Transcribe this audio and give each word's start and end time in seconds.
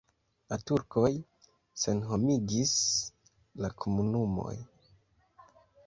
La 0.53 0.57
turkoj 0.69 1.11
senhomigis 1.83 2.73
la 3.65 3.73
komunumon. 3.85 4.69